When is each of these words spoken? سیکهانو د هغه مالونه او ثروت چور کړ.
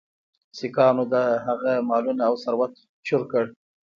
سیکهانو 0.57 1.03
د 1.13 1.15
هغه 1.45 1.71
مالونه 1.89 2.21
او 2.29 2.35
ثروت 2.43 2.73
چور 3.07 3.21
کړ. 3.31 3.43